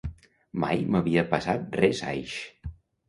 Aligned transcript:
Mai 0.63 0.81
m'havia 0.95 1.25
passat 1.35 1.77
res 1.83 2.01
aix 2.13 2.35